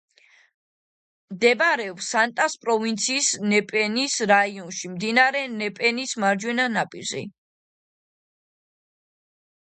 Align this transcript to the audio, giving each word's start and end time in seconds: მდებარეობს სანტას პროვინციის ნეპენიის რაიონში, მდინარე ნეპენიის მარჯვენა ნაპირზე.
მდებარეობს 1.33 2.05
სანტას 2.13 2.55
პროვინციის 2.63 3.27
ნეპენიის 3.51 4.15
რაიონში, 4.31 4.89
მდინარე 4.93 5.43
ნეპენიის 5.59 6.15
მარჯვენა 6.23 6.65
ნაპირზე. 6.77 7.21